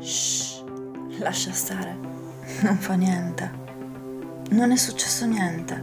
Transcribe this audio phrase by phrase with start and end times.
[0.00, 0.62] Shh,
[1.18, 1.96] lascia stare.
[2.62, 3.50] Non fa niente.
[4.50, 5.82] Non è successo niente.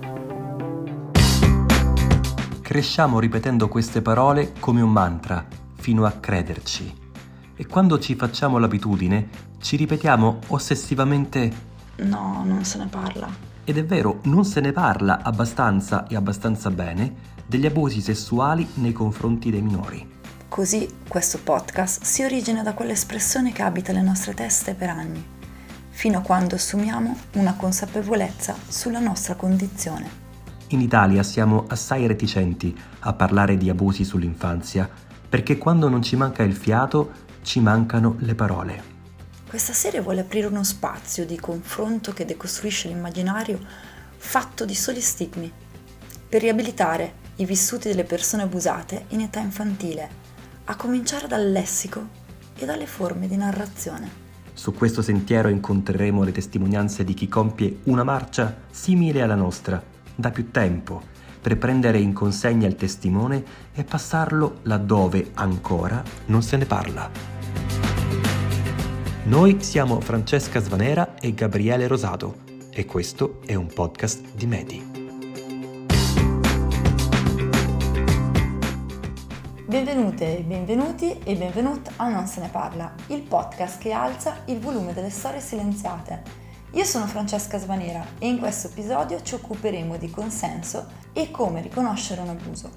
[2.62, 5.46] Cresciamo ripetendo queste parole come un mantra,
[5.76, 6.94] fino a crederci.
[7.56, 9.30] E quando ci facciamo l'abitudine,
[9.62, 11.66] ci ripetiamo ossessivamente
[11.98, 13.28] No, non se ne parla.
[13.64, 18.92] ed è vero, non se ne parla abbastanza e abbastanza bene degli abusi sessuali nei
[18.94, 20.16] confronti dei minori.
[20.58, 25.24] Così questo podcast si origina da quell'espressione che abita le nostre teste per anni,
[25.90, 30.10] fino a quando assumiamo una consapevolezza sulla nostra condizione.
[30.70, 34.90] In Italia siamo assai reticenti a parlare di abusi sull'infanzia,
[35.30, 37.12] perché quando non ci manca il fiato,
[37.44, 38.84] ci mancano le parole.
[39.48, 43.60] Questa serie vuole aprire uno spazio di confronto che decostruisce l'immaginario
[44.18, 45.52] fatto di soli stigmi,
[46.28, 50.26] per riabilitare i vissuti delle persone abusate in età infantile,
[50.70, 52.08] a cominciare dal lessico
[52.56, 54.26] e dalle forme di narrazione.
[54.54, 59.82] Su questo sentiero incontreremo le testimonianze di chi compie una marcia simile alla nostra,
[60.16, 61.02] da più tempo,
[61.40, 63.44] per prendere in consegna il testimone
[63.74, 67.10] e passarlo laddove ancora non se ne parla.
[69.26, 72.40] Noi siamo Francesca Svanera e Gabriele Rosato
[72.72, 74.97] e questo è un podcast di Medi.
[80.18, 84.92] Benvenute, benvenuti e benvenut a Non se ne parla, il podcast che alza il volume
[84.92, 86.24] delle storie silenziate.
[86.72, 92.22] Io sono Francesca Svanera e in questo episodio ci occuperemo di consenso e come riconoscere
[92.22, 92.72] un abuso.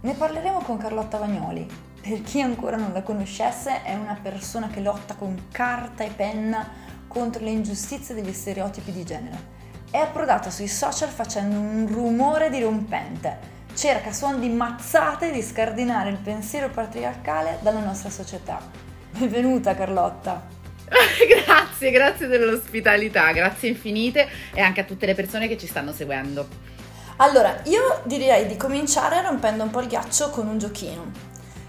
[0.00, 1.66] Ne parleremo con Carlotta Vagnoli.
[2.00, 6.66] Per chi ancora non la conoscesse, è una persona che lotta con carta e penna
[7.06, 9.56] contro le ingiustizie degli stereotipi di genere.
[9.90, 16.16] È approdata sui social facendo un rumore dirompente cerca suon di mazzate di scardinare il
[16.16, 18.58] pensiero patriarcale dalla nostra società.
[19.10, 20.48] Benvenuta Carlotta!
[21.46, 26.48] grazie, grazie dell'ospitalità, grazie infinite e anche a tutte le persone che ci stanno seguendo.
[27.18, 31.12] Allora, io direi di cominciare rompendo un po' il ghiaccio con un giochino.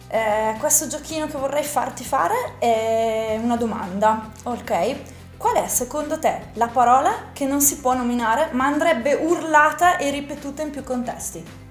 [0.07, 4.95] Eh, questo giochino che vorrei farti fare è una domanda, ok?
[5.37, 10.09] Qual è secondo te la parola che non si può nominare ma andrebbe urlata e
[10.09, 11.67] ripetuta in più contesti?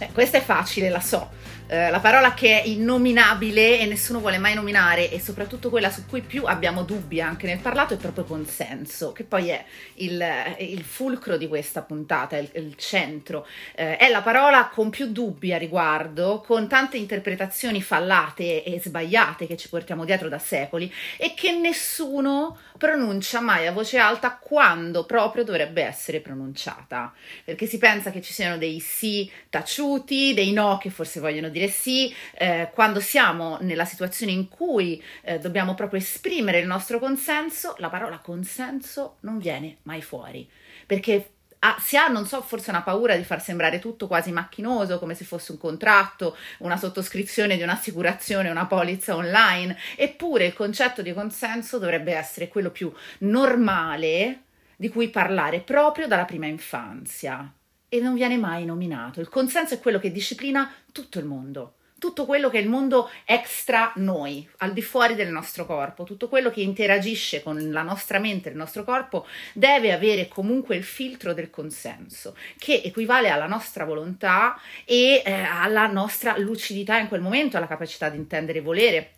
[0.00, 1.28] Eh, questa è facile, la so.
[1.72, 6.04] Eh, la parola che è innominabile e nessuno vuole mai nominare e soprattutto quella su
[6.04, 9.64] cui più abbiamo dubbi anche nel parlato è proprio consenso, che poi è
[9.94, 10.20] il,
[10.58, 13.46] il fulcro di questa puntata, il, il centro.
[13.76, 19.46] Eh, è la parola con più dubbi a riguardo, con tante interpretazioni fallate e sbagliate
[19.46, 25.04] che ci portiamo dietro da secoli e che nessuno pronuncia mai a voce alta quando
[25.04, 27.12] proprio dovrebbe essere pronunciata,
[27.44, 31.59] perché si pensa che ci siano dei sì taciuti, dei no che forse vogliono dire
[31.68, 37.74] sì, eh, quando siamo nella situazione in cui eh, dobbiamo proprio esprimere il nostro consenso,
[37.78, 40.48] la parola consenso non viene mai fuori,
[40.86, 41.32] perché
[41.62, 45.14] Ah, si ha, non so, forse una paura di far sembrare tutto quasi macchinoso, come
[45.14, 51.12] se fosse un contratto, una sottoscrizione di un'assicurazione, una polizza online, eppure il concetto di
[51.12, 54.44] consenso dovrebbe essere quello più normale
[54.76, 57.52] di cui parlare proprio dalla prima infanzia
[57.90, 59.20] e non viene mai nominato.
[59.20, 63.10] Il consenso è quello che disciplina tutto il mondo tutto quello che è il mondo
[63.26, 68.18] extra noi, al di fuori del nostro corpo, tutto quello che interagisce con la nostra
[68.18, 73.84] mente il nostro corpo deve avere comunque il filtro del consenso, che equivale alla nostra
[73.84, 79.12] volontà e eh, alla nostra lucidità in quel momento, alla capacità di intendere e volere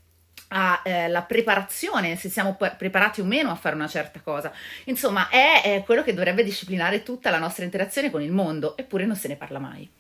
[0.52, 4.52] alla eh, preparazione, se siamo pre- preparati o meno a fare una certa cosa.
[4.84, 9.06] Insomma, è, è quello che dovrebbe disciplinare tutta la nostra interazione con il mondo, eppure
[9.06, 9.90] non se ne parla mai.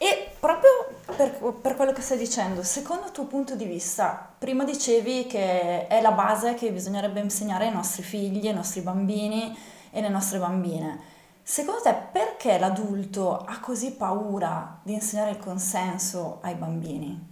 [0.00, 0.70] E proprio
[1.16, 5.88] per, per, quello che stai dicendo, secondo il tuo punto di vista, prima dicevi che
[5.88, 9.56] è la base che bisognerebbe insegnare ai nostri figli, ai nostri bambini
[9.90, 11.16] e alle nostre bambine.
[11.42, 17.27] Secondo te perché l'adulto ha così paura di insegnare il consenso ai bambini?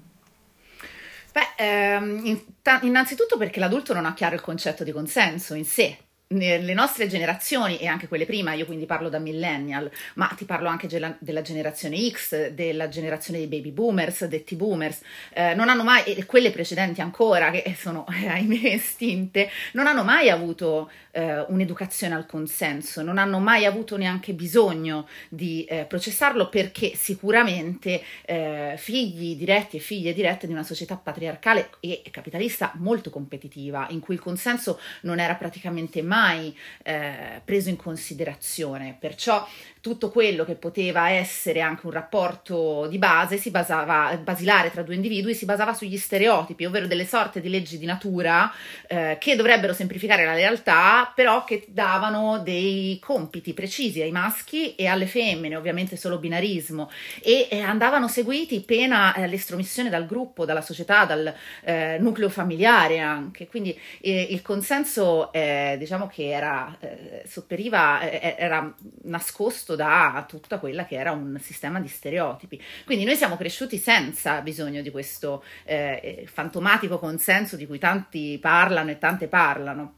[1.36, 2.40] Beh, ehm,
[2.80, 7.78] innanzitutto perché l'adulto non ha chiaro il concetto di consenso in sé, le nostre generazioni
[7.78, 11.96] e anche quelle prima, io quindi parlo da millennial, ma ti parlo anche della generazione
[12.10, 15.02] X, della generazione dei baby boomers, detti boomers,
[15.32, 20.02] eh, non hanno mai, e quelle precedenti ancora, che sono eh, ahimè estinte, non hanno
[20.02, 26.48] mai avuto eh, un'educazione al consenso, non hanno mai avuto neanche bisogno di eh, processarlo
[26.48, 33.10] perché sicuramente eh, figli diretti e figlie dirette di una società patriarcale e capitalista molto
[33.10, 38.96] competitiva, in cui il consenso non era praticamente mai mai eh, preso in considerazione.
[38.98, 39.46] Perciò
[39.86, 44.96] tutto quello che poteva essere anche un rapporto di base si basava, basilare tra due
[44.96, 48.52] individui, si basava sugli stereotipi, ovvero delle sorte di leggi di natura
[48.88, 54.88] eh, che dovrebbero semplificare la realtà, però che davano dei compiti precisi ai maschi e
[54.88, 56.90] alle femmine, ovviamente solo binarismo,
[57.22, 61.32] e, e andavano seguiti pena eh, l'estromissione dal gruppo, dalla società, dal
[61.62, 63.46] eh, nucleo familiare anche.
[63.46, 68.74] Quindi eh, il consenso, eh, che era, eh, sopperiva, era
[69.04, 72.60] nascosto da tutta quella che era un sistema di stereotipi.
[72.84, 78.90] Quindi noi siamo cresciuti senza bisogno di questo eh, fantomatico consenso di cui tanti parlano
[78.90, 79.94] e tante parlano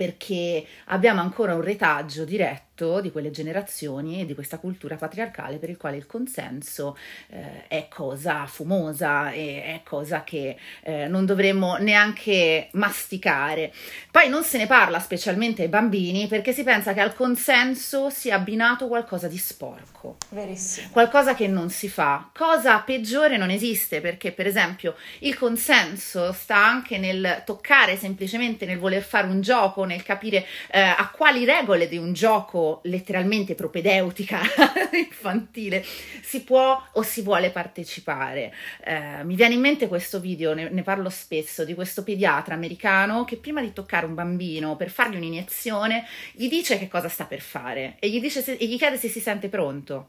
[0.00, 5.58] perché abbiamo ancora un retaggio diretto frutto di quelle generazioni e di questa cultura patriarcale
[5.58, 6.96] per il quale il consenso
[7.28, 13.72] eh, è cosa fumosa e è cosa che eh, non dovremmo neanche masticare.
[14.10, 18.36] Poi non se ne parla specialmente ai bambini perché si pensa che al consenso sia
[18.36, 20.16] abbinato qualcosa di sporco.
[20.30, 20.88] Verissimo.
[20.90, 22.30] Qualcosa che non si fa.
[22.34, 28.78] Cosa peggiore non esiste perché per esempio il consenso sta anche nel toccare semplicemente nel
[28.78, 34.40] voler fare un gioco, nel capire eh, a quali regole di un gioco letteralmente propedeutica
[34.96, 35.84] infantile
[36.22, 38.52] si può o si vuole partecipare.
[38.84, 43.24] Eh, mi viene in mente questo video, ne, ne, parlo spesso, di questo pediatra americano
[43.24, 47.40] che prima di toccare un bambino per fargli un'iniezione gli dice che cosa sta per
[47.40, 50.08] fare e gli, se, e gli chiede se si sente pronto.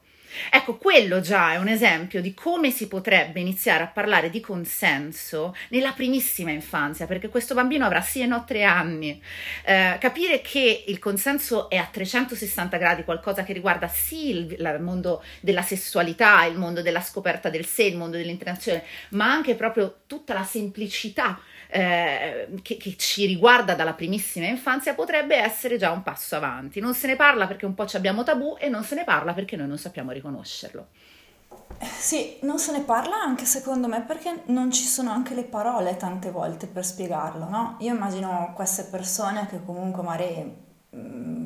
[0.50, 5.56] Ecco, quello già è un esempio di come si potrebbe iniziare a parlare di consenso
[5.70, 9.22] nella primissima infanzia, perché questo bambino avrà sì e no tre anni.
[9.66, 14.78] Eh, capire che il consenso è a 360 gradi, qualcosa che riguarda sì il, il
[14.82, 20.02] mondo della sessualità, il mondo della scoperta del sé, il mondo dell'interazione, ma anche proprio
[20.08, 21.40] tutta la semplicità
[21.72, 26.82] eh, che, che, ci riguarda dalla primissima infanzia potrebbe essere già un passo avanti.
[26.82, 29.34] Non se ne parla perché un po' ci abbiamo tabù e non se ne parla
[29.34, 30.88] perché noi non sappiamo riconoscerlo.
[31.80, 35.96] Sì, non se ne parla anche secondo me perché non ci sono anche le parole
[35.96, 37.78] tante volte per spiegarlo, no?
[37.80, 40.70] Io immagino queste persone che comunque magari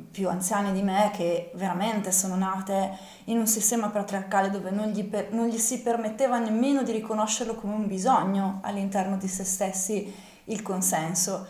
[0.09, 5.03] più anziane di me che veramente sono nate in un sistema patriarcale dove non gli,
[5.03, 10.13] per, non gli si permetteva nemmeno di riconoscerlo come un bisogno all'interno di se stessi
[10.45, 11.45] il consenso.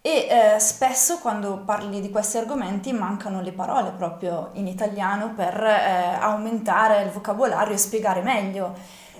[0.00, 5.62] E eh, spesso quando parli di questi argomenti mancano le parole proprio in italiano per
[5.62, 8.74] eh, aumentare il vocabolario e spiegare meglio.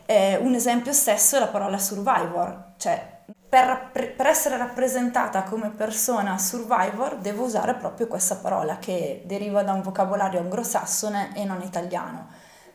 [0.07, 3.14] Eh, un esempio stesso è la parola survivor, cioè
[3.55, 9.73] per, per, essere rappresentata come persona survivor devo usare proprio questa parola che deriva da
[9.73, 12.27] un vocabolario anglosassone e non italiano.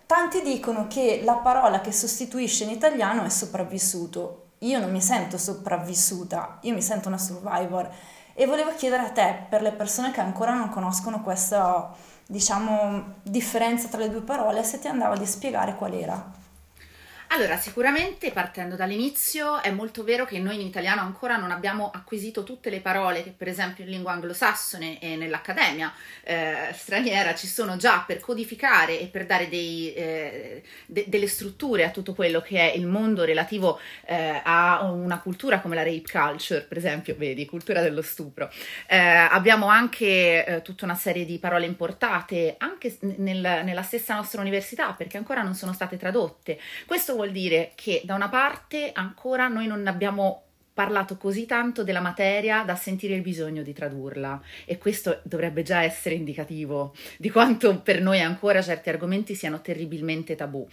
[0.05, 4.51] Tanti dicono che la parola che sostituisce in italiano è sopravvissuto.
[4.59, 7.89] Io non mi sento sopravvissuta, io mi sento una survivor
[8.33, 11.93] e volevo chiedere a te, per le persone che ancora non conoscono questa,
[12.25, 16.47] diciamo, differenza tra le due parole, se ti andava di spiegare qual era.
[17.31, 22.43] Allora, sicuramente partendo dall'inizio è molto vero che noi in italiano ancora non abbiamo acquisito
[22.43, 25.93] tutte le parole che per esempio in lingua anglosassone e nell'accademia
[26.23, 31.83] eh, straniera ci sono già per codificare e per dare dei, eh, de- delle strutture
[31.83, 36.09] a tutto quello che è il mondo relativo eh, a una cultura come la rape
[36.11, 38.49] culture, per esempio, vedi, cultura dello stupro.
[38.87, 44.41] Eh, abbiamo anche eh, tutta una serie di parole importate anche nel, nella stessa nostra
[44.41, 46.59] università perché ancora non sono state tradotte.
[46.87, 50.43] Questo vuol dire che da una parte ancora noi non abbiamo
[50.73, 55.83] parlato così tanto della materia da sentire il bisogno di tradurla e questo dovrebbe già
[55.83, 60.65] essere indicativo di quanto per noi ancora certi argomenti siano terribilmente tabù.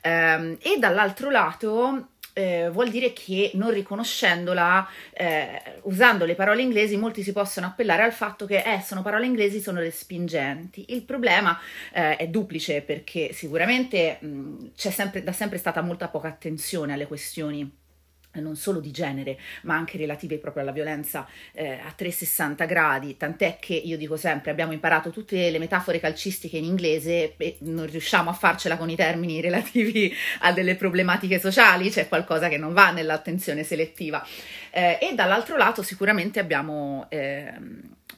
[0.00, 6.96] Ehm, e dall'altro lato eh, vuol dire che non riconoscendola, eh, usando le parole inglesi,
[6.96, 10.86] molti si possono appellare al fatto che eh, sono parole inglesi, sono respingenti.
[10.88, 11.58] Il problema
[11.92, 17.06] eh, è duplice perché sicuramente mh, c'è sempre, da sempre stata molta poca attenzione alle
[17.06, 17.80] questioni
[18.40, 23.58] non solo di genere, ma anche relative proprio alla violenza eh, a 360 gradi, tant'è
[23.60, 28.30] che io dico sempre abbiamo imparato tutte le metafore calcistiche in inglese e non riusciamo
[28.30, 32.90] a farcela con i termini relativi a delle problematiche sociali, c'è qualcosa che non va
[32.90, 34.24] nell'attenzione selettiva.
[34.72, 37.06] Eh, e dall'altro lato sicuramente abbiamo...
[37.10, 37.54] Eh,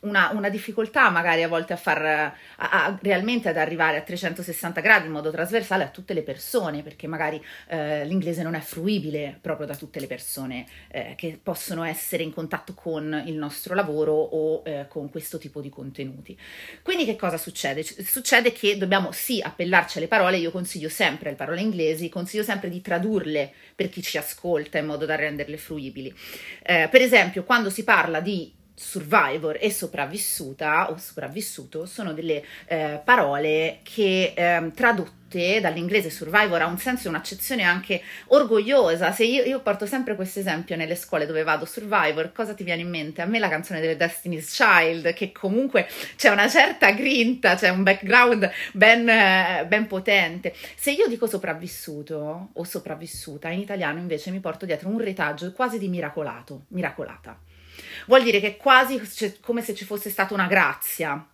[0.04, 4.80] una, una, difficoltà magari a volte a far a, a, realmente ad arrivare a 360
[4.80, 9.38] gradi in modo trasversale a tutte le persone, perché magari eh, l'inglese non è fruibile
[9.40, 14.12] proprio da tutte le persone eh, che possono essere in contatto con il nostro lavoro
[14.12, 16.38] o eh, con questo tipo di contenuti.
[16.82, 17.82] Quindi che cosa succede?
[17.82, 22.68] Succede che dobbiamo sì appellarci alle parole, io consiglio sempre le parole inglesi, consiglio sempre
[22.68, 26.14] di tradurle per chi ci ascolta in modo da renderle fruibili.
[26.62, 33.00] Eh, per esempio, quando si parla di survivor e sopravvissuta o sopravvissuto sono delle eh,
[33.04, 39.10] parole che eh, tradotte dall'inglese survivor ha un senso e un'accezione anche orgogliosa.
[39.10, 42.82] Se io, io porto sempre questo esempio nelle scuole dove vado, survivor, cosa ti viene
[42.82, 43.20] in mente?
[43.20, 47.82] A me la canzone delle Destiny's Child, che comunque c'è una certa grinta, c'è un
[47.82, 49.04] background ben,
[49.66, 50.54] ben potente.
[50.76, 55.78] Se io dico sopravvissuto o sopravvissuta, in italiano invece mi porto dietro un retaggio quasi
[55.78, 57.36] di miracolato, miracolata.
[58.06, 59.00] Vuol dire che quasi
[59.40, 61.26] come se ci fosse stata una grazia.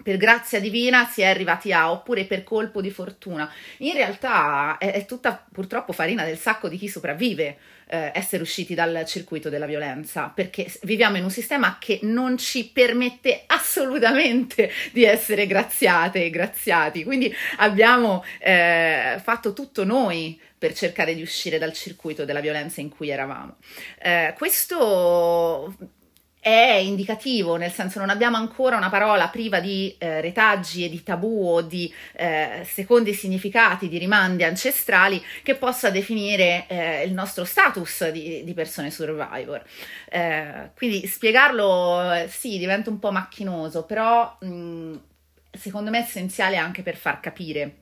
[0.00, 3.52] Per grazia divina si è arrivati a, oppure per colpo di fortuna.
[3.78, 8.74] In realtà è, è tutta purtroppo farina del sacco di chi sopravvive eh, essere usciti
[8.74, 15.04] dal circuito della violenza, perché viviamo in un sistema che non ci permette assolutamente di
[15.04, 17.04] essere graziate e graziati.
[17.04, 22.88] Quindi abbiamo eh, fatto tutto noi per cercare di uscire dal circuito della violenza in
[22.88, 23.56] cui eravamo.
[24.00, 25.74] Eh, questo
[26.40, 31.02] è indicativo, nel senso non abbiamo ancora una parola priva di eh, retaggi e di
[31.02, 37.44] tabù o di eh, secondi significati, di rimandi ancestrali che possa definire eh, il nostro
[37.44, 39.62] status di, di persone survivor.
[40.08, 44.94] Eh, quindi spiegarlo eh, sì diventa un po' macchinoso, però mh,
[45.50, 47.74] secondo me è essenziale anche per far capire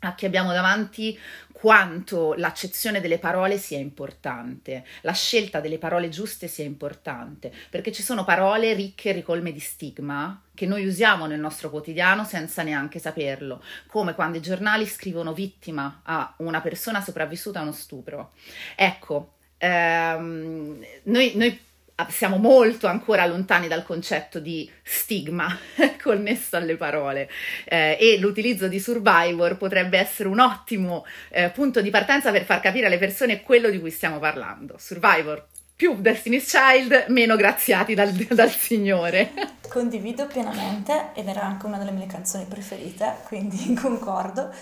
[0.00, 1.18] a chi abbiamo davanti
[1.60, 8.00] quanto l'accezione delle parole sia importante, la scelta delle parole giuste sia importante, perché ci
[8.04, 13.00] sono parole ricche e ricolme di stigma che noi usiamo nel nostro quotidiano senza neanche
[13.00, 18.34] saperlo, come quando i giornali scrivono vittima a una persona sopravvissuta a uno stupro.
[18.76, 21.60] Ecco, ehm, noi, noi
[22.06, 25.48] siamo molto ancora lontani dal concetto di stigma
[26.00, 27.28] connesso alle parole
[27.64, 32.60] eh, e l'utilizzo di survivor potrebbe essere un ottimo eh, punto di partenza per far
[32.60, 34.76] capire alle persone quello di cui stiamo parlando.
[34.78, 39.32] Survivor più Destiny's Child, meno graziati dal, dal Signore.
[39.68, 44.52] Condivido pienamente ed era anche una delle mie canzoni preferite, quindi concordo.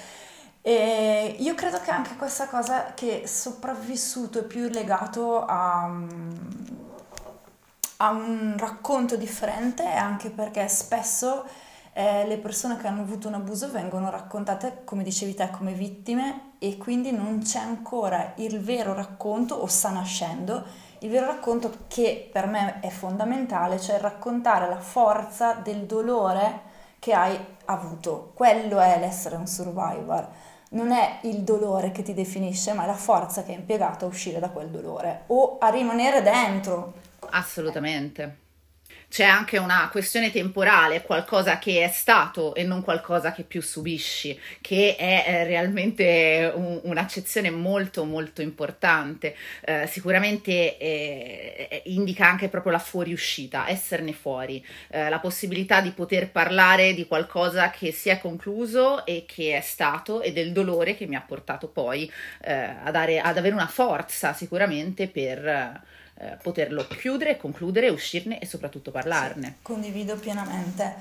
[0.62, 5.88] E io credo che anche questa cosa che sopravvissuto è più legato a
[7.98, 11.44] ha un racconto differente anche perché spesso
[11.92, 16.52] eh, le persone che hanno avuto un abuso vengono raccontate, come dicevi te, come vittime
[16.58, 22.28] e quindi non c'è ancora il vero racconto o sta nascendo il vero racconto che
[22.32, 26.62] per me è fondamentale, cioè raccontare la forza del dolore
[26.98, 28.32] che hai avuto.
[28.34, 30.26] Quello è l'essere un survivor.
[30.70, 34.08] Non è il dolore che ti definisce, ma è la forza che hai impiegato a
[34.08, 36.94] uscire da quel dolore o a rimanere dentro
[37.30, 38.44] Assolutamente
[39.08, 44.38] c'è anche una questione temporale, qualcosa che è stato e non qualcosa che più subisci,
[44.60, 49.36] che è eh, realmente un, un'accezione molto molto importante.
[49.64, 56.30] Eh, sicuramente eh, indica anche proprio la fuoriuscita, esserne fuori, eh, la possibilità di poter
[56.30, 61.06] parlare di qualcosa che si è concluso e che è stato e del dolore che
[61.06, 62.10] mi ha portato poi
[62.42, 65.84] eh, a dare, ad avere una forza sicuramente per
[66.18, 69.46] eh, poterlo chiudere, concludere, uscirne e soprattutto parlarne.
[69.46, 70.94] Sì, condivido pienamente.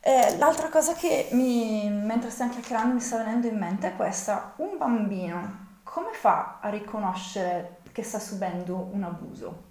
[0.00, 4.54] Eh, l'altra cosa che mi, mentre stiamo chiacchierando mi sta venendo in mente è questa,
[4.56, 9.67] un bambino come fa a riconoscere che sta subendo un abuso?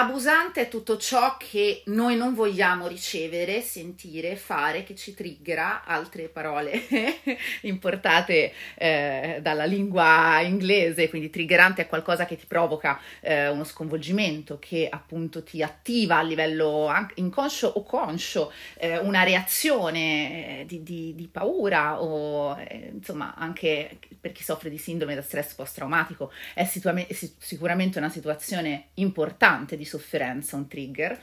[0.00, 6.28] Abusante è tutto ciò che noi non vogliamo ricevere, sentire, fare, che ci triggera, altre
[6.28, 6.80] parole
[7.62, 14.60] importate eh, dalla lingua inglese, quindi triggerante è qualcosa che ti provoca eh, uno sconvolgimento,
[14.60, 21.12] che appunto ti attiva a livello inconscio o conscio eh, una reazione eh, di, di,
[21.16, 26.30] di paura o eh, insomma anche per chi soffre di sindrome da stress post-traumatico.
[26.54, 31.18] È sicuramente una situazione importante di sofferenza, un trigger,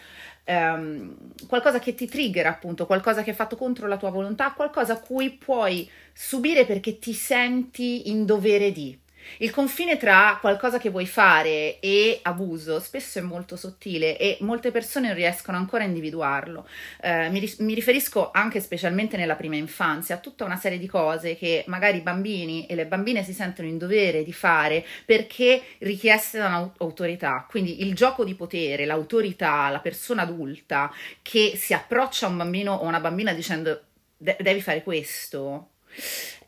[0.46, 1.16] um,
[1.48, 5.00] qualcosa che ti trigger appunto, qualcosa che è fatto contro la tua volontà, qualcosa a
[5.00, 8.98] cui puoi subire perché ti senti in dovere di.
[9.38, 14.72] Il confine tra qualcosa che vuoi fare e abuso spesso è molto sottile e molte
[14.72, 16.68] persone non riescono ancora a individuarlo.
[17.02, 21.36] Eh, mi, mi, riferisco anche specialmente nella prima infanzia a tutta una serie di cose
[21.36, 26.38] che magari i bambini e le bambine si sentono in dovere di fare perché richieste
[26.38, 27.46] da un'autorità.
[27.50, 30.92] Quindi il gioco di potere, l'autorità, la persona adulta
[31.22, 33.82] che si approccia a un bambino o una bambina dicendo
[34.18, 35.70] devi fare questo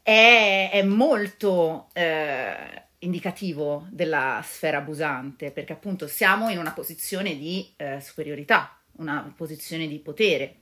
[0.08, 2.56] è, è molto eh,
[3.00, 9.86] indicativo della sfera abusante, perché appunto siamo in una posizione di eh, superiorità, una posizione
[9.86, 10.60] di potere.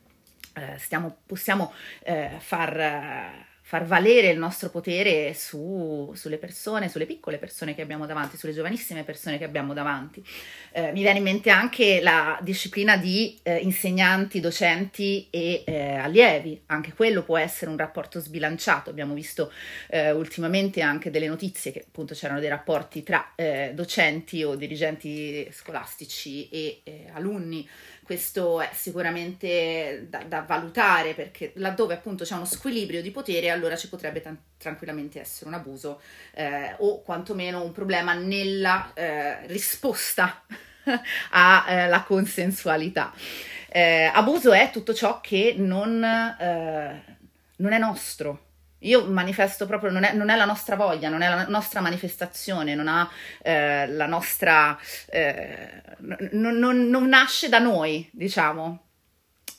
[0.56, 1.72] Eh, stiamo, possiamo
[2.02, 8.06] eh, far far valere il nostro potere su, sulle persone, sulle piccole persone che abbiamo
[8.06, 10.24] davanti, sulle giovanissime persone che abbiamo davanti.
[10.72, 16.62] Eh, mi viene in mente anche la disciplina di eh, insegnanti, docenti e eh, allievi,
[16.68, 18.92] anche quello può essere un rapporto sbilanciato.
[18.92, 19.52] Abbiamo visto
[19.88, 25.50] eh, ultimamente anche delle notizie che appunto c'erano dei rapporti tra eh, docenti o dirigenti
[25.52, 27.68] scolastici e eh, alunni
[28.06, 33.76] questo è sicuramente da, da, valutare perché laddove appunto c'è uno squilibrio di potere allora
[33.76, 36.00] ci potrebbe t- tranquillamente essere un abuso
[36.36, 40.44] eh, o quantomeno un problema nella eh, risposta
[41.32, 43.12] alla eh, consensualità.
[43.70, 47.04] Eh, abuso è tutto ciò che non, eh,
[47.58, 48.45] non è nostro,
[48.86, 52.76] io manifesto proprio, non è, non è, la nostra voglia, non è la nostra manifestazione,
[52.76, 53.10] non ha
[53.42, 54.78] eh, la nostra,
[55.08, 55.82] eh,
[56.32, 58.84] non, non, non nasce da noi, diciamo,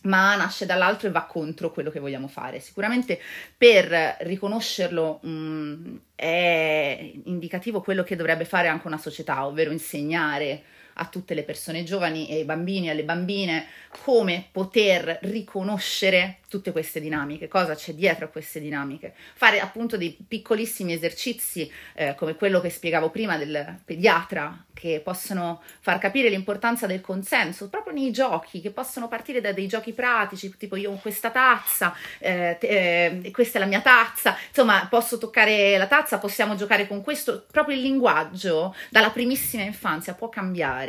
[0.03, 2.61] ma nasce dall'altro e va contro quello che vogliamo fare.
[2.61, 3.21] Sicuramente
[3.57, 10.63] per riconoscerlo mh, mm, è indicativo quello che dovrebbe fare anche una società, ovvero insegnare
[10.99, 13.67] a tutte le persone giovani e ai bambini e alle bambine
[14.03, 19.15] come poter riconoscere tutte queste dinamiche, cosa c'è dietro a queste dinamiche.
[19.35, 25.63] Fare appunto dei piccolissimi esercizi eh, come quello che spiegavo prima del pediatra, che possono
[25.81, 30.55] far capire l'importanza del consenso proprio nei giochi, che possono partire da dei giochi pratici,
[30.57, 35.77] tipo io ho questa tazza, eh, eh, questa è la mia tazza, insomma posso toccare
[35.77, 40.86] la tazza, possiamo giocare con questo, proprio il linguaggio dalla primissima infanzia può cambiare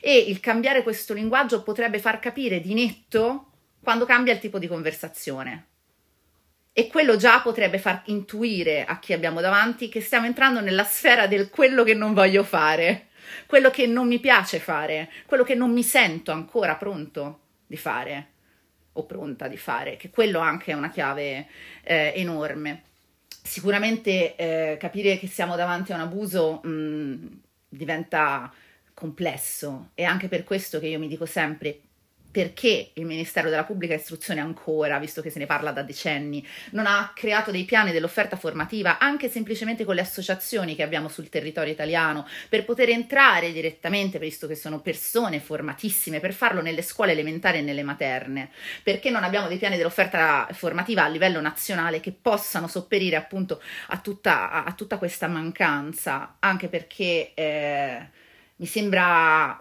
[0.00, 3.46] e il cambiare questo linguaggio potrebbe far capire di netto
[3.82, 5.66] quando cambia il tipo di conversazione.
[6.72, 11.26] E quello già potrebbe far intuire a chi abbiamo davanti che stiamo entrando nella sfera
[11.26, 13.08] del quello che non voglio fare,
[13.46, 18.26] quello che non mi piace fare, quello che non mi sento ancora pronto di fare
[18.92, 21.46] o pronta di fare, che quello anche è una chiave
[21.82, 22.82] eh, enorme.
[23.42, 28.52] Sicuramente eh, capire che siamo davanti a un abuso mh, diventa
[28.98, 31.82] complesso e anche per questo che io mi dico sempre
[32.30, 36.86] perché il Ministero della Pubblica Istruzione ancora, visto che se ne parla da decenni, non
[36.86, 41.72] ha creato dei piani dell'offerta formativa anche semplicemente con le associazioni che abbiamo sul territorio
[41.72, 47.58] italiano per poter entrare direttamente, visto che sono persone formatissime, per farlo nelle scuole elementari
[47.58, 48.50] e nelle materne?
[48.82, 53.98] Perché non abbiamo dei piani dell'offerta formativa a livello nazionale che possano sopperire appunto a
[53.98, 56.36] tutta, a tutta questa mancanza?
[56.40, 58.26] Anche perché eh,
[58.58, 59.60] mi sembra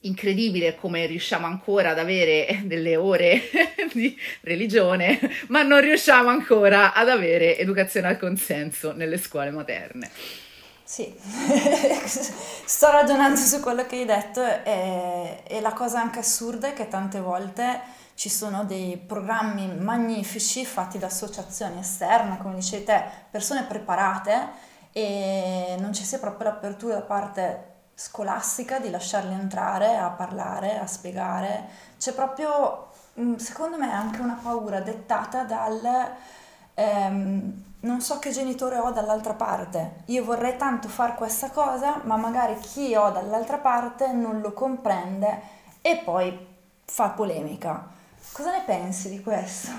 [0.00, 3.42] incredibile come riusciamo ancora ad avere delle ore
[3.92, 10.10] di religione, ma non riusciamo ancora ad avere educazione al consenso nelle scuole moderne.
[10.84, 11.12] Sì,
[12.04, 16.88] sto ragionando su quello che hai detto e, e la cosa anche assurda è che
[16.88, 23.64] tante volte ci sono dei programmi magnifici fatti da associazioni esterne, come dicevi te, persone
[23.64, 24.48] preparate
[24.92, 27.67] e non ci sia proprio l'apertura da parte
[27.98, 31.68] scolastica di lasciarli entrare a parlare, a spiegare.
[31.98, 36.14] C'è proprio, mm, secondo me, anche una paura dettata dal
[36.74, 40.02] ehm, non so che genitore ho dall'altra parte.
[40.06, 45.40] Io vorrei tanto fare questa cosa, ma magari chi ho dall'altra parte non lo comprende
[45.80, 46.46] e poi
[46.84, 47.84] fa polemica.
[48.30, 49.70] Cosa ne pensi di questo?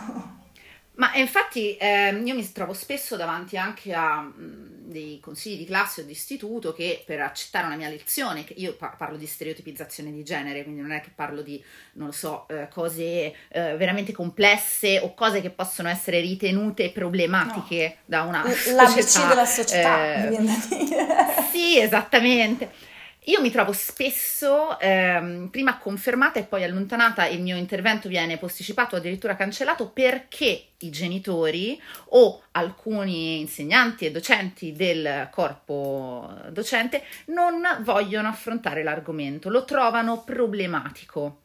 [0.96, 6.02] Ma infatti eh, io mi trovo spesso davanti anche a mm, dei consigli di classe
[6.02, 10.24] o di istituto che per accettare una mia lezione, che io parlo di stereotipizzazione di
[10.24, 13.34] genere, quindi non è che parlo di, non lo so, eh, cose eh,
[13.78, 18.04] veramente complesse o cose che possono essere ritenute problematiche no.
[18.06, 19.28] da una L'ABC società.
[19.28, 22.89] della società, eh, Sì, esattamente.
[23.30, 28.96] Io mi trovo spesso ehm, prima confermata e poi allontanata, il mio intervento viene posticipato
[28.96, 37.62] o addirittura cancellato perché i genitori o alcuni insegnanti e docenti del corpo docente non
[37.82, 41.42] vogliono affrontare l'argomento, lo trovano problematico.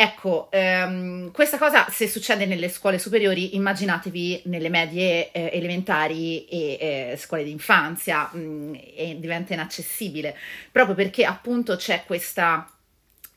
[0.00, 7.10] Ecco, ehm, questa cosa se succede nelle scuole superiori, immaginatevi nelle medie eh, elementari e
[7.10, 8.74] eh, scuole d'infanzia mh, mm,
[9.16, 10.36] diventa inaccessibile,
[10.70, 12.70] proprio perché appunto c'è questa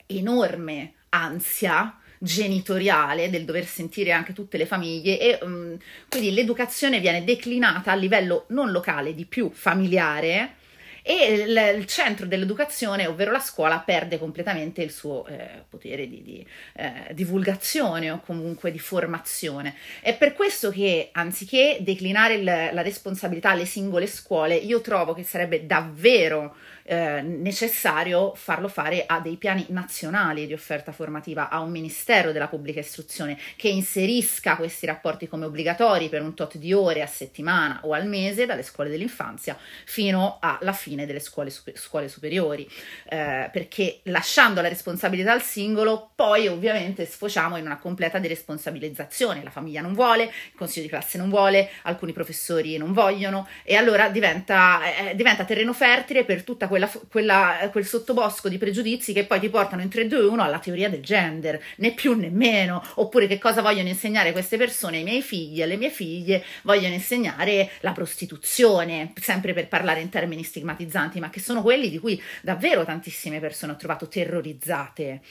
[0.06, 5.76] enorme ansia genitoriale del dover sentire anche tutte le famiglie e um,
[6.10, 10.58] quindi l'educazione viene declinata a livello non locale, di più familiare
[11.04, 16.22] e il, il, centro dell'educazione, ovvero la scuola, perde completamente il suo eh, potere di,
[16.22, 19.76] di eh, divulgazione o comunque di formazione.
[20.02, 25.24] È per questo che anziché declinare il, la responsabilità alle singole scuole, io trovo che
[25.24, 26.56] sarebbe davvero
[26.92, 32.50] eh, necessario farlo fare a dei piani nazionali di offerta formativa, a un ministero della
[32.50, 37.80] pubblica istruzione che inserisca questi rapporti come obbligatori per un tot di ore a settimana
[37.84, 42.70] o al mese dalle scuole dell'infanzia fino alla fine delle scuole, scuole superiori,
[43.08, 49.50] eh, perché lasciando la responsabilità al singolo, poi ovviamente sfociamo in una completa deresponsabilizzazione, la
[49.50, 54.10] famiglia non vuole, il consiglio di classe non vuole, alcuni professori non vogliono e allora
[54.10, 59.40] diventa, eh, diventa terreno fertile per tutta quella, quella, quel sottobosco di pregiudizi che poi
[59.40, 63.28] ti portano in 3, 2, 1 alla teoria del gender, né più né meno, oppure
[63.28, 67.92] che cosa vogliono insegnare queste persone ai miei figli, alle mie figlie, vogliono insegnare la
[67.92, 73.40] prostituzione, sempre per parlare in termini stigmatizzanti, ma che sono quelli di cui davvero tantissime
[73.40, 75.22] persone ho trovato terrorizzate.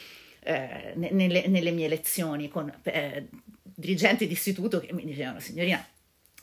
[0.42, 3.26] Eh, nelle, nelle, mie lezioni con eh,
[3.62, 5.86] dirigenti di istituto che mi dicevano signorina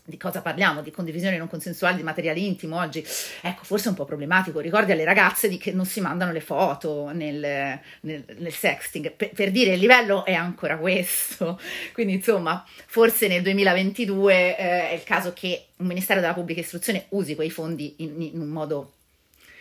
[0.07, 0.81] di cosa parliamo?
[0.81, 3.05] Di condivisione non consensuale di materiale intimo oggi?
[3.41, 4.61] Ecco, forse è un po' problematico.
[4.61, 9.11] Ricordi alle ragazze di che non si mandano le foto nel, nel, nel sexting.
[9.11, 11.59] Per, per, dire il livello è ancora questo.
[11.91, 17.07] Quindi, insomma, forse nel 2022 eh, è il caso che un Ministero della Pubblica Istruzione
[17.09, 18.93] usi quei fondi in, in un modo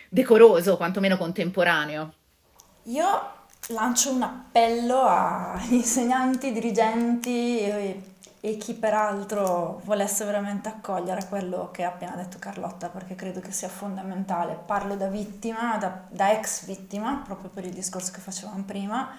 [0.09, 2.13] decoroso, quantomeno contemporaneo.
[2.85, 3.31] Io
[3.71, 8.05] lancio un appello agli insegnanti, dirigenti
[8.47, 13.51] e chi peraltro volesse veramente accogliere quello che ha appena detto Carlotta, perché credo che
[13.51, 14.57] sia fondamentale.
[14.65, 19.11] Parlo da vittima, da, da ex vittima, proprio per il discorso che facevamo prima,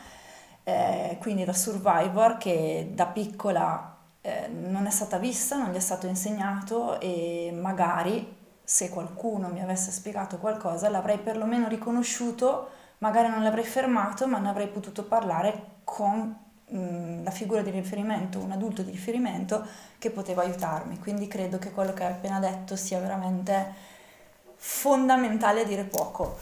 [0.64, 5.82] eh, quindi da survivor che da piccola eh, non è stata vista, non gli è
[5.82, 13.44] stato insegnato e magari se qualcuno mi avesse spiegato qualcosa l'avrei perlomeno riconosciuto, magari non
[13.44, 18.82] l'avrei fermato, ma ne avrei potuto parlare con Mm, la figura di riferimento, un adulto
[18.82, 19.66] di riferimento
[19.98, 21.00] che poteva aiutarmi.
[21.00, 23.74] Quindi credo che quello che hai appena detto sia veramente
[24.58, 26.38] fondamentale a dire poco.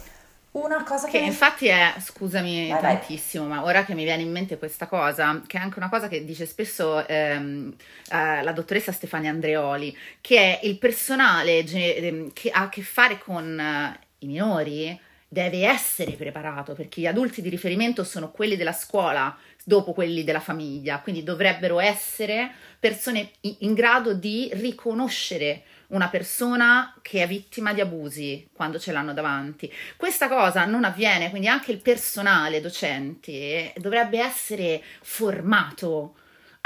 [0.51, 3.57] Una cosa che, che infatti è, scusami vai, tantissimo, vai.
[3.57, 6.23] ma ora che mi viene in mente questa cosa, che è anche una cosa che
[6.23, 7.75] dice spesso ehm,
[8.09, 13.19] eh, la dottoressa Stefania Andreoli, che è il personale ehm, che ha a che fare
[13.19, 18.71] con eh, i minori deve essere preparato perché gli adulti di riferimento sono quelli della
[18.71, 26.95] scuola dopo quelli della famiglia, quindi dovrebbero essere persone in grado di riconoscere una persona
[27.01, 29.71] che è vittima di abusi quando ce l'hanno davanti.
[29.97, 36.15] Questa cosa non avviene, quindi anche il personale docente dovrebbe essere formato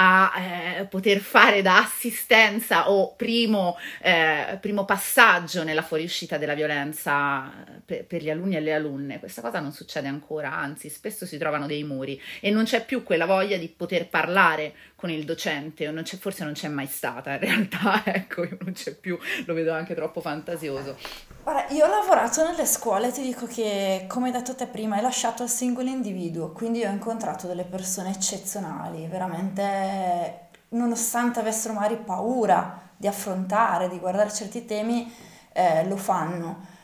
[0.01, 7.51] a eh, poter fare da assistenza o primo, eh, primo passaggio nella fuoriuscita della violenza
[7.83, 9.19] per, per, gli alunni e le alunne.
[9.19, 13.03] Questa cosa non succede ancora, anzi spesso si trovano dei muri e non c'è più
[13.03, 17.31] quella voglia di poter parlare con il docente, o non forse non c'è mai stata
[17.31, 20.97] in realtà, ecco, non c'è più, lo vedo anche troppo fantasioso.
[21.41, 25.01] Guarda, io ho lavorato nelle scuole, ti dico che, come hai detto te prima, hai
[25.01, 29.61] lasciato al singolo individuo, quindi ho incontrato delle persone eccezionali, veramente,
[30.69, 35.11] nonostante avessero magari paura di affrontare, di guardare certi temi,
[35.53, 36.77] eh, lo fanno.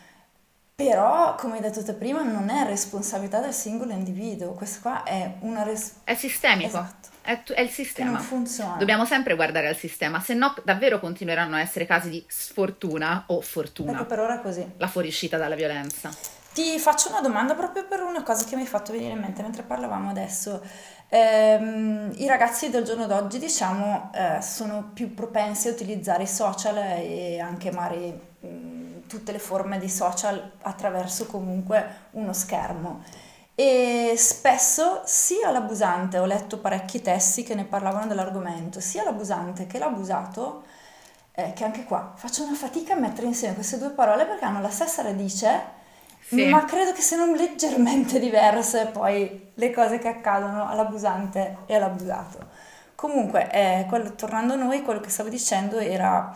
[0.75, 5.35] Però, come hai detto te prima, non è responsabilità del singolo individuo, questo qua è
[5.39, 6.11] una responsabilità...
[6.11, 6.67] È sistemico.
[6.67, 7.07] Esatto.
[7.21, 8.11] È, è, il sistema.
[8.11, 8.75] non funziona.
[8.75, 13.39] Dobbiamo sempre guardare al sistema, se no davvero continueranno a essere casi di sfortuna o
[13.39, 13.91] fortuna.
[13.91, 14.69] Perché per ora è così.
[14.75, 16.09] La fuoriuscita dalla violenza.
[16.53, 19.41] Ti faccio una domanda proprio per una cosa che mi hai fatto venire in mente
[19.41, 20.61] mentre parlavamo adesso.
[21.07, 26.77] Eh, I ragazzi del giorno d'oggi, diciamo, eh, sono più propensi a utilizzare i social
[26.77, 28.33] e anche magari
[29.07, 33.03] tutte le forme di social attraverso comunque uno schermo.
[33.55, 39.77] E spesso sia l'abusante, ho letto parecchi testi che ne parlavano dell'argomento, sia l'abusante che
[39.79, 40.63] l'abusato,
[41.31, 44.61] eh, che anche qua faccio una fatica a mettere insieme queste due parole perché hanno
[44.61, 45.74] la stessa radice,
[46.27, 46.45] sì.
[46.47, 52.53] ma credo che siano leggermente diverse poi le cose che accadono all'abusante e all'abusato.
[52.95, 56.33] Comunque, eh, quello, tornando a noi, quello che stavo dicendo era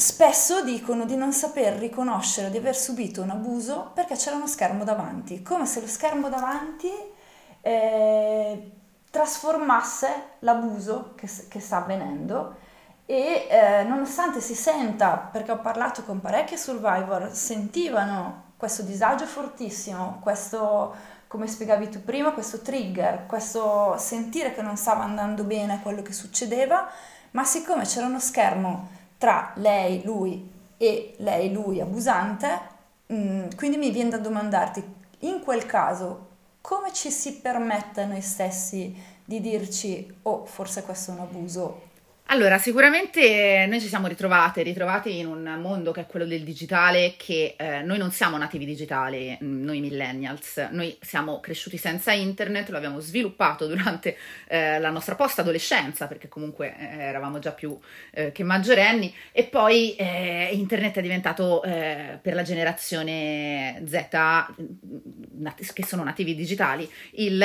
[0.00, 4.82] Spesso dicono di non saper riconoscere di aver subito un abuso perché c'era uno schermo
[4.82, 6.88] davanti, come se lo schermo davanti
[7.60, 8.70] eh,
[9.10, 10.08] trasformasse
[10.38, 12.56] l'abuso che, che, sta avvenendo
[13.10, 20.20] e eh, nonostante si senta, perché ho parlato con parecchi survivor, sentivano questo disagio fortissimo,
[20.22, 20.94] questo,
[21.26, 26.12] come spiegavi tu prima, questo trigger, questo sentire che non stava andando bene quello che
[26.12, 26.88] succedeva,
[27.32, 32.60] ma siccome c'era uno schermo tra lei, lui e lei, lui abusante,
[33.12, 36.28] mm, quindi mi viene da domandarti, in quel caso,
[36.60, 38.94] come ci si permette noi stessi
[39.24, 41.88] di dirci, oh, forse questo è un abuso?
[42.32, 47.14] Allora, sicuramente noi ci siamo ritrovate, ritrovate in un mondo che è quello del digitale,
[47.16, 52.68] che eh, noi non siamo nativi digitali, mm, noi millennials, noi siamo cresciuti senza internet,
[52.68, 54.16] lo abbiamo sviluppato durante
[54.46, 57.76] eh, la nostra post-adolescenza, perché comunque eh, eravamo già più
[58.12, 64.06] eh, che maggiorenni, e poi eh, internet è diventato eh, per la generazione Z,
[64.62, 67.44] mm, che sono nativi digitali, il,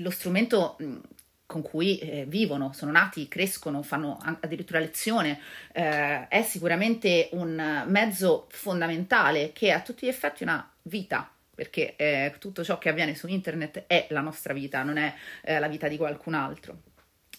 [0.00, 0.96] lo strumento mm,
[1.46, 5.40] con cui eh, vivono, sono nati, crescono, fanno addirittura lezione,
[5.72, 12.34] eh, è sicuramente un mezzo fondamentale che a tutti gli effetti una vita, perché eh,
[12.38, 15.88] tutto ciò che avviene su internet è la nostra vita, non è eh, la vita
[15.88, 16.78] di qualcun altro.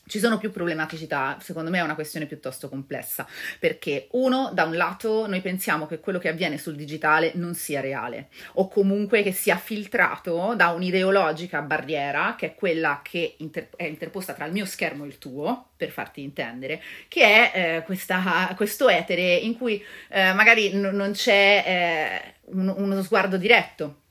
[0.08, 4.76] Ci sono più problematicità, secondo me è una questione piuttosto complessa, perché uno, da un
[4.76, 9.32] lato, noi pensiamo che quello che avviene sul digitale non sia reale, o comunque che
[9.32, 14.66] sia filtrato da un'ideologica barriera, che è quella che inter- è interposta tra il mio
[14.66, 19.84] schermo e il tuo, per farti intendere, che è eh, questa, questo etere in cui
[20.10, 24.02] eh, magari n- non c'è eh, un- uno sguardo diretto,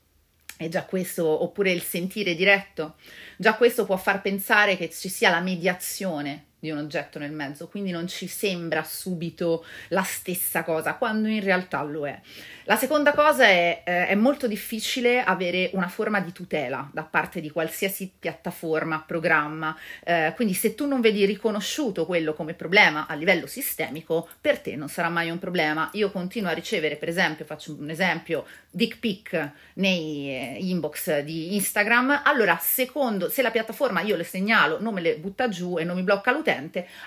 [0.57, 2.95] e già questo, oppure il sentire diretto
[3.37, 7.67] Già questo può far pensare che ci sia la mediazione di un oggetto nel mezzo,
[7.67, 12.19] quindi non ci sembra subito la stessa cosa, quando in realtà lo è.
[12.67, 17.39] La seconda cosa è, eh, è molto difficile avere una forma di tutela da parte
[17.39, 23.13] di qualsiasi piattaforma, programma, eh, quindi se tu non vedi riconosciuto quello come problema a
[23.13, 25.89] livello sistemico, per te non sarà mai un problema.
[25.93, 31.53] Io continuo a ricevere, per esempio, faccio un esempio, dick pic nei eh, inbox di
[31.55, 35.83] Instagram, allora secondo, se la piattaforma io le segnalo, non me le butta giù e
[35.83, 36.54] non mi blocca l'utente,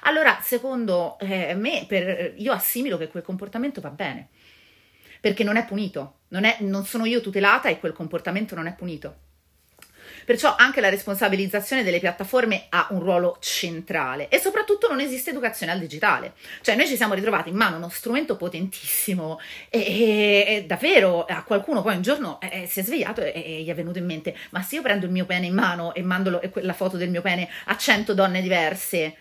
[0.02, 4.28] allora secondo eh, me per, io assimilo che quel comportamento va bene
[5.20, 8.74] perché non è punito, non, è, non sono io tutelata e quel comportamento non è
[8.74, 9.26] punito.
[10.24, 15.72] Perciò anche la responsabilizzazione delle piattaforme ha un ruolo centrale e soprattutto non esiste educazione
[15.72, 16.34] al digitale.
[16.60, 21.42] Cioè noi ci siamo ritrovati in mano uno strumento potentissimo e, e, e davvero a
[21.44, 24.36] qualcuno poi un giorno eh, si è svegliato e, e, gli è venuto in mente
[24.50, 27.22] ma se io prendo il mio pene in mano e mando la foto del mio
[27.22, 29.16] pene a 100 donne diverse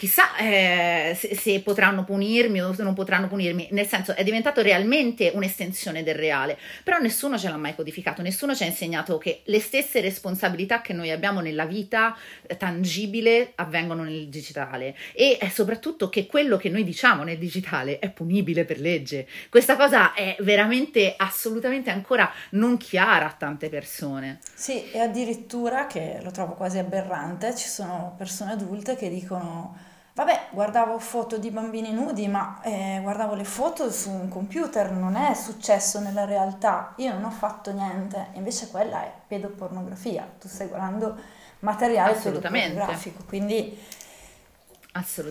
[0.00, 4.62] chissà eh, se, se, potranno punirmi o se non potranno punirmi, nel senso è diventato
[4.62, 9.42] realmente un'estensione del reale, però nessuno ce l'ha mai codificato, nessuno ci ha insegnato che
[9.44, 15.50] le stesse responsabilità che noi abbiamo nella vita eh, tangibile avvengono nel digitale e eh,
[15.50, 19.28] soprattutto che quello che noi diciamo nel digitale è punibile per legge.
[19.50, 24.38] Questa cosa è veramente assolutamente ancora non chiara a tante persone.
[24.54, 29.88] Sì, e addirittura che lo trovo quasi aberrante, ci sono persone adulte che dicono
[30.20, 35.16] Vabbè, guardavo foto di bambini nudi, ma eh, guardavo le foto su un computer, non
[35.16, 40.66] è successo nella realtà, io non ho fatto niente, invece quella è pedopornografia, tu stai
[40.66, 41.16] guardando
[41.60, 43.82] materiale pedopornografico, quindi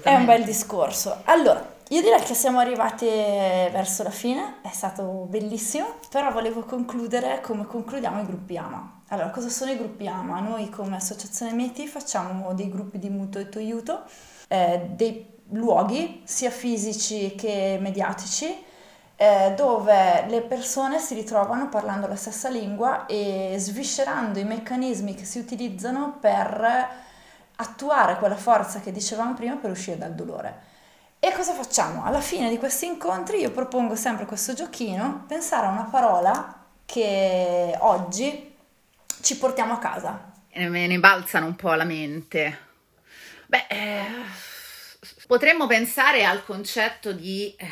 [0.01, 1.21] è un bel discorso.
[1.25, 7.41] Allora, io direi che siamo arrivati verso la fine, è stato bellissimo, però volevo concludere
[7.41, 9.01] come concludiamo i gruppi AMA.
[9.09, 10.39] Allora, cosa sono i gruppi AMA?
[10.39, 14.05] Noi come associazione METI facciamo dei gruppi di mutuo e aiuto
[14.49, 18.67] eh, dei luoghi sia fisici che mediatici
[19.15, 25.25] eh, dove le persone si ritrovano parlando la stessa lingua e sviscerando i meccanismi che
[25.25, 26.87] si utilizzano per
[27.55, 30.67] attuare quella forza che dicevamo prima per uscire dal dolore.
[31.19, 32.05] E cosa facciamo?
[32.05, 37.75] Alla fine di questi incontri io propongo sempre questo giochino, pensare a una parola che
[37.79, 38.55] oggi
[39.21, 40.31] ci portiamo a casa.
[40.47, 42.67] E me ne balzano un po' alla mente.
[43.49, 44.05] Beh, eh,
[45.25, 47.67] potremmo pensare al concetto di eh,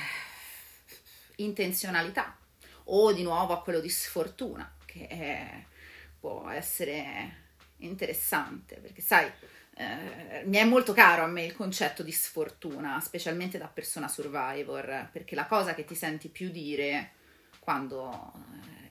[1.36, 2.36] intenzionalità
[2.86, 5.64] o di nuovo a quello di sfortuna, che è,
[6.20, 7.44] può essere
[7.78, 9.32] interessante, perché sai,
[9.76, 15.10] eh, mi è molto caro a me il concetto di sfortuna, specialmente da persona survivor,
[15.12, 17.12] perché la cosa che ti senti più dire
[17.60, 18.34] quando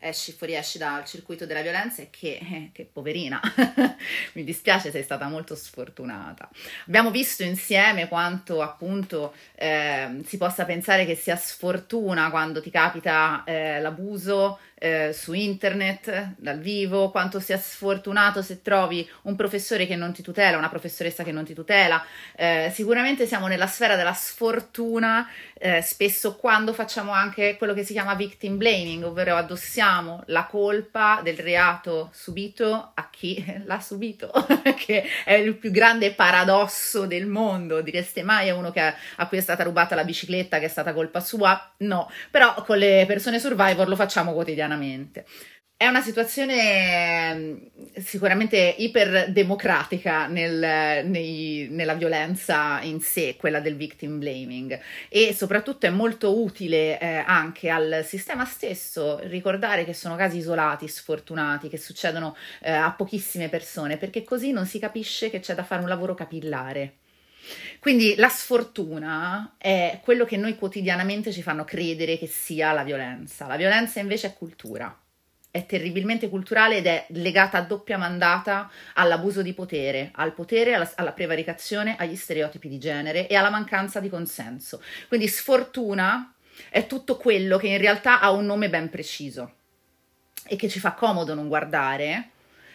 [0.00, 3.40] esci, fuoriesci dal circuito della violenza e che, eh, che poverina,
[4.34, 6.48] mi dispiace, sei stata molto sfortunata.
[6.86, 13.42] Abbiamo visto insieme quanto appunto eh, si possa pensare che sia sfortuna quando ti capita
[13.44, 19.96] eh, l'abuso eh, su internet, dal vivo, quanto sia sfortunato se trovi un professore che
[19.96, 22.04] non ti tutela, una professoressa che non ti tutela.
[22.34, 27.94] Eh, sicuramente siamo nella sfera della sfortuna, eh, spesso quando facciamo anche quello che si
[27.94, 34.30] chiama victim blaming, ovvero addossiamo la colpa del reato subito a chi l'ha subito,
[34.76, 37.80] che è il più grande paradosso del mondo.
[37.80, 40.92] Direste mai a uno che, a cui è stata rubata la bicicletta che è stata
[40.92, 41.72] colpa sua?
[41.78, 45.24] No, però con le persone survivor lo facciamo quotidianamente quotidianamente.
[45.78, 47.56] È una situazione mm,
[47.98, 55.90] sicuramente iperdemocratica nel, nei, nella violenza in sé, quella del victim blaming, e soprattutto è
[55.90, 62.34] molto utile eh, anche al sistema stesso ricordare che sono casi isolati, sfortunati, che succedono
[62.62, 66.14] eh, a pochissime persone, perché così non si capisce che c'è da fare un lavoro
[66.14, 67.00] capillare.
[67.78, 73.46] Quindi la sfortuna è quello che noi quotidianamente ci fanno credere che sia la violenza.
[73.46, 74.96] La violenza invece è cultura
[75.56, 80.90] è terribilmente culturale ed è legata a doppia mandata all'abuso di potere, al potere, alla,
[80.96, 84.82] alla, prevaricazione, agli stereotipi di genere e alla mancanza di consenso.
[85.08, 86.34] Quindi sfortuna
[86.68, 89.54] è tutto quello che in realtà ha un nome ben preciso
[90.44, 92.30] e che ci fa comodo non guardare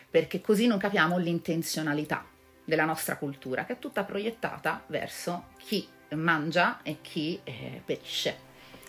[0.10, 2.31] perché così non capiamo l'intenzionalità
[2.71, 8.38] della nostra cultura che è tutta proiettata verso chi mangia e chi eh, perisce.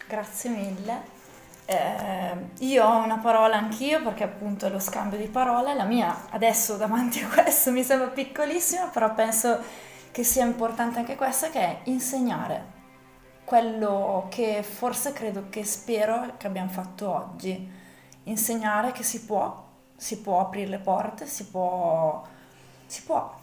[0.07, 1.21] Grazie mille.
[1.65, 6.29] Eh, io ho una parola anch'io perché appunto è lo scambio di parole, la mia
[6.31, 9.59] adesso davanti a questo mi sembra piccolissima, però penso
[10.13, 12.81] che sia importante anche questa, che è insegnare
[13.45, 17.69] quello che forse credo che spero che abbiamo fatto oggi,
[18.25, 19.65] insegnare che si può,
[19.97, 22.23] si può aprire le porte, si può,
[22.87, 23.41] si può.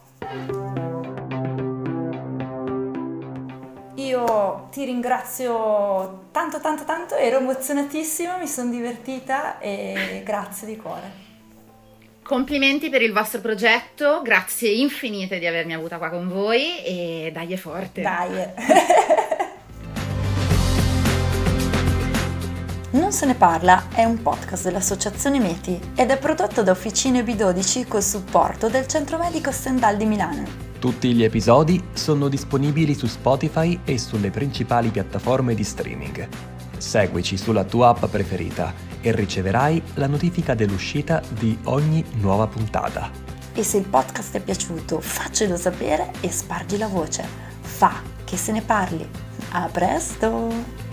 [3.94, 11.28] Io ti ringrazio tanto tanto tanto, ero emozionatissima, mi sono divertita e grazie di cuore.
[12.22, 17.52] Complimenti per il vostro progetto, grazie infinite di avermi avuta qua con voi e dai
[17.52, 18.02] è forte.
[18.02, 19.18] Dai.
[22.92, 27.86] Non se ne parla è un podcast dell'Associazione Meti ed è prodotto da Officine B12
[27.86, 30.42] col supporto del Centro Medico Stendhal di Milano.
[30.80, 36.26] Tutti gli episodi sono disponibili su Spotify e sulle principali piattaforme di streaming.
[36.78, 43.08] Seguici sulla tua app preferita e riceverai la notifica dell'uscita di ogni nuova puntata.
[43.54, 47.24] E se il podcast è piaciuto, faccelo sapere e spargi la voce.
[47.60, 49.08] Fa che se ne parli.
[49.50, 50.89] A presto!